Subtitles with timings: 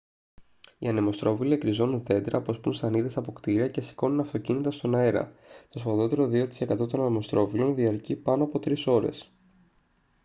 [0.77, 5.31] οι ανεμοστρόβιλοι εκριζώνουν δέντρα αποσπούν σανίδες από κτίρια και σηκώνουν αυτοκίνητα στον αέρα
[5.69, 6.51] το σφοδρότερο 2%
[6.89, 9.31] των ανεμοστρόβιλων διαρκεί πάνω από τρεις ώρες